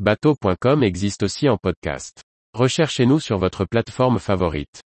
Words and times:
Bateau.com 0.00 0.82
existe 0.82 1.22
aussi 1.22 1.48
en 1.48 1.56
podcast. 1.56 2.24
Recherchez-nous 2.52 3.20
sur 3.20 3.38
votre 3.38 3.64
plateforme 3.64 4.18
favorite. 4.18 4.82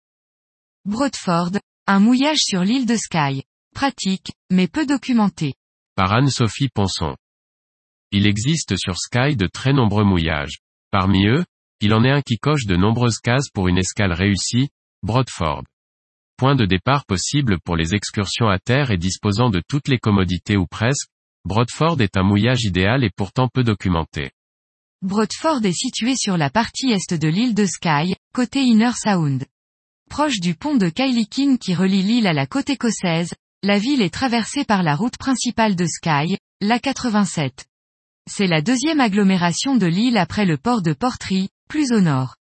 Broadford, 0.86 1.60
un 1.88 2.00
mouillage 2.00 2.40
sur 2.40 2.62
l'île 2.62 2.86
de 2.86 2.96
Skye. 2.96 3.44
Pratique, 3.76 4.32
mais 4.50 4.70
peu 4.70 4.86
documenté. 4.86 5.56
Par 5.98 6.14
Anne-Sophie 6.14 6.70
Ponson. 6.74 7.18
Il 8.12 8.26
existe 8.26 8.78
sur 8.78 8.98
Sky 8.98 9.36
de 9.36 9.48
très 9.48 9.74
nombreux 9.74 10.06
mouillages. 10.06 10.60
Parmi 10.90 11.28
eux, 11.28 11.44
il 11.82 11.94
en 11.94 12.06
est 12.06 12.12
un 12.12 12.22
qui 12.22 12.38
coche 12.38 12.66
de 12.66 12.78
nombreuses 12.78 13.20
cases 13.20 13.50
pour 13.54 13.68
une 13.68 13.80
escale 13.80 14.14
réussie, 14.14 14.70
Broadford. 15.02 15.64
Point 16.38 16.56
de 16.56 16.66
départ 16.66 17.04
possible 17.06 17.60
pour 17.60 17.76
les 17.76 17.94
excursions 17.94 18.48
à 18.48 18.58
terre 18.58 18.90
et 18.90 18.98
disposant 18.98 19.50
de 19.50 19.62
toutes 19.68 19.90
les 19.90 20.00
commodités 20.00 20.56
ou 20.56 20.66
presque, 20.66 21.10
Broadford 21.44 22.00
est 22.00 22.16
un 22.16 22.24
mouillage 22.24 22.64
idéal 22.64 23.04
et 23.04 23.12
pourtant 23.14 23.50
peu 23.54 23.66
documenté. 23.66 24.32
Broadford 25.04 25.66
est 25.66 25.74
situé 25.74 26.16
sur 26.16 26.38
la 26.38 26.50
partie 26.50 26.92
est 26.92 27.14
de 27.14 27.28
l'île 27.28 27.54
de 27.54 27.66
Skye, 27.66 28.16
côté 28.34 28.62
Inner 28.62 28.94
Sound. 28.96 29.44
Proche 30.10 30.40
du 30.40 30.56
pont 30.56 30.78
de 30.78 30.88
Kailikin 30.88 31.58
qui 31.58 31.76
relie 31.76 32.04
l'île 32.04 32.26
à 32.26 32.32
la 32.32 32.48
côte 32.48 32.70
écossaise, 32.70 33.34
la 33.64 33.80
ville 33.80 34.02
est 34.02 34.14
traversée 34.14 34.64
par 34.64 34.82
la 34.82 34.96
route 34.96 35.18
principale 35.18 35.76
de 35.76 35.86
Skye, 35.86 36.38
la 36.62 36.80
87. 36.80 37.66
C'est 38.32 38.48
la 38.48 38.62
deuxième 38.62 39.02
agglomération 39.02 39.76
de 39.76 39.88
l'île 39.88 40.16
après 40.16 40.46
le 40.46 40.58
port 40.58 40.82
de 40.82 40.94
Portree, 40.94 41.50
plus 41.68 41.92
au 41.92 42.00
nord. 42.00 42.38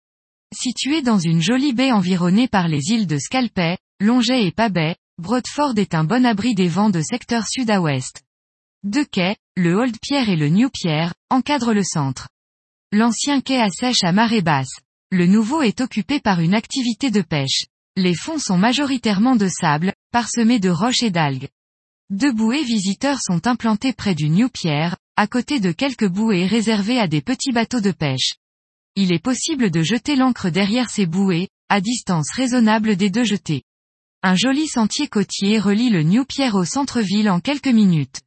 Situé 0.51 1.03
dans 1.03 1.19
une 1.19 1.41
jolie 1.41 1.73
baie 1.73 1.91
environnée 1.91 2.47
par 2.47 2.67
les 2.67 2.81
îles 2.89 3.05
de 3.05 3.19
Scalpay, 3.19 3.77
Longet 3.99 4.47
et 4.47 4.51
Pabay, 4.51 4.95
Broadford 5.19 5.77
est 5.77 5.93
un 5.93 6.05
bon 6.05 6.25
abri 6.25 6.55
des 6.55 6.69
vents 6.69 6.89
de 6.89 7.01
secteur 7.01 7.45
sud 7.47 7.69
à 7.69 7.81
ouest. 7.81 8.23
Deux 8.83 9.05
quais, 9.05 9.35
le 9.55 9.75
Old 9.75 9.95
Pierre 10.01 10.29
et 10.29 10.35
le 10.35 10.49
New 10.49 10.71
Pierre, 10.71 11.13
encadrent 11.29 11.73
le 11.73 11.83
centre. 11.83 12.29
L'ancien 12.93 13.41
quai 13.41 13.59
à 13.59 13.69
sèche 13.69 14.03
à 14.03 14.13
marée 14.13 14.41
basse. 14.41 14.79
Le 15.11 15.25
nouveau 15.25 15.61
est 15.61 15.81
occupé 15.81 16.21
par 16.21 16.39
une 16.39 16.53
activité 16.53 17.11
de 17.11 17.21
pêche. 17.21 17.65
Les 17.97 18.15
fonds 18.15 18.39
sont 18.39 18.57
majoritairement 18.57 19.35
de 19.35 19.49
sable, 19.49 19.93
parsemés 20.13 20.59
de 20.59 20.69
roches 20.69 21.03
et 21.03 21.11
d'algues. 21.11 21.49
Deux 22.09 22.31
bouées 22.31 22.63
visiteurs 22.63 23.19
sont 23.21 23.45
implantées 23.45 23.91
près 23.91 24.15
du 24.15 24.29
New 24.29 24.47
Pierre, 24.47 24.95
à 25.17 25.27
côté 25.27 25.59
de 25.59 25.73
quelques 25.73 26.07
bouées 26.07 26.45
réservées 26.45 26.97
à 26.97 27.09
des 27.09 27.21
petits 27.21 27.51
bateaux 27.51 27.81
de 27.81 27.91
pêche. 27.91 28.35
Il 28.95 29.11
est 29.11 29.21
possible 29.21 29.69
de 29.69 29.81
jeter 29.81 30.15
l'ancre 30.15 30.49
derrière 30.49 30.89
ces 30.89 31.05
bouées, 31.05 31.49
à 31.67 31.81
distance 31.81 32.31
raisonnable 32.31 32.95
des 32.95 33.09
deux 33.09 33.25
jetées. 33.25 33.63
Un 34.23 34.35
joli 34.35 34.65
sentier 34.65 35.09
côtier 35.09 35.59
relie 35.59 35.89
le 35.89 36.03
New 36.03 36.23
Pierre 36.23 36.55
au 36.55 36.63
centre-ville 36.63 37.29
en 37.29 37.41
quelques 37.41 37.67
minutes. 37.67 38.21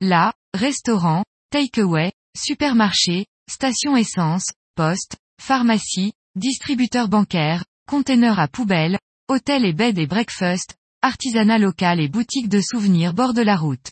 Là, 0.00 0.32
restaurant, 0.54 1.24
takeaway, 1.50 2.12
supermarché, 2.36 3.26
station 3.50 3.96
essence, 3.96 4.52
poste, 4.74 5.16
pharmacie, 5.40 6.12
distributeur 6.36 7.08
bancaire, 7.08 7.64
container 7.88 8.38
à 8.38 8.48
poubelle, 8.48 8.98
hôtel 9.28 9.64
et 9.64 9.72
bed 9.72 9.98
et 9.98 10.06
breakfast, 10.06 10.76
artisanat 11.02 11.58
local 11.58 12.00
et 12.00 12.08
boutique 12.08 12.48
de 12.48 12.60
souvenirs 12.60 13.14
bordent 13.14 13.38
la 13.38 13.56
route. 13.56 13.90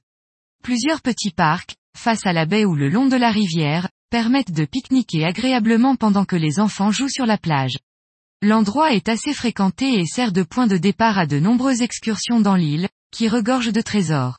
Plusieurs 0.63 1.01
petits 1.01 1.31
parcs, 1.31 1.77
face 1.97 2.27
à 2.27 2.33
la 2.33 2.47
baie 2.47 2.65
ou 2.65 2.75
le 2.75 2.89
long 2.89 3.07
de 3.07 3.17
la 3.17 3.31
rivière, 3.31 3.89
permettent 4.11 4.53
de 4.53 4.65
pique-niquer 4.65 5.25
agréablement 5.25 5.97
pendant 5.97 6.25
que 6.25 6.37
les 6.37 6.61
enfants 6.61 6.91
jouent 6.91 7.09
sur 7.09 7.27
la 7.27 7.39
plage. 7.39 7.79
L'endroit 8.43 8.93
est 8.93 9.09
assez 9.09 9.33
fréquenté 9.33 9.99
et 9.99 10.07
sert 10.07 10.33
de 10.33 10.43
point 10.43 10.67
de 10.67 10.77
départ 10.77 11.19
à 11.19 11.27
de 11.27 11.39
nombreuses 11.39 11.83
excursions 11.83 12.41
dans 12.41 12.57
l'île, 12.57 12.89
qui 13.11 13.29
regorge 13.29 13.73
de 13.73 13.81
trésors. 13.81 14.39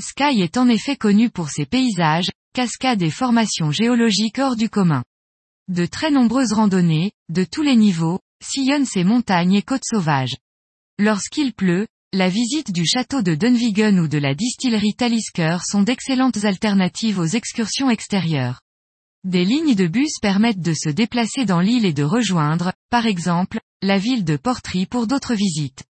Sky 0.00 0.40
est 0.40 0.56
en 0.56 0.68
effet 0.68 0.96
connu 0.96 1.30
pour 1.30 1.48
ses 1.48 1.66
paysages, 1.66 2.30
cascades 2.52 3.02
et 3.02 3.10
formations 3.10 3.70
géologiques 3.70 4.38
hors 4.38 4.56
du 4.56 4.68
commun. 4.68 5.04
De 5.68 5.86
très 5.86 6.10
nombreuses 6.10 6.52
randonnées, 6.52 7.12
de 7.28 7.44
tous 7.44 7.62
les 7.62 7.76
niveaux, 7.76 8.20
sillonnent 8.42 8.86
ces 8.86 9.04
montagnes 9.04 9.54
et 9.54 9.62
côtes 9.62 9.84
sauvages. 9.84 10.36
Lorsqu'il 10.98 11.54
pleut, 11.54 11.86
la 12.12 12.28
visite 12.28 12.72
du 12.72 12.84
château 12.84 13.22
de 13.22 13.34
Dunvegan 13.34 13.98
ou 13.98 14.06
de 14.06 14.18
la 14.18 14.34
distillerie 14.34 14.94
Talisker 14.94 15.58
sont 15.64 15.82
d'excellentes 15.82 16.44
alternatives 16.44 17.18
aux 17.18 17.26
excursions 17.26 17.88
extérieures. 17.88 18.60
Des 19.24 19.44
lignes 19.44 19.74
de 19.74 19.86
bus 19.86 20.18
permettent 20.20 20.60
de 20.60 20.74
se 20.74 20.90
déplacer 20.90 21.44
dans 21.44 21.60
l'île 21.60 21.86
et 21.86 21.92
de 21.92 22.02
rejoindre, 22.02 22.72
par 22.90 23.06
exemple, 23.06 23.60
la 23.80 23.96
ville 23.96 24.24
de 24.24 24.36
Portree 24.36 24.84
pour 24.84 25.06
d'autres 25.06 25.34
visites. 25.34 25.84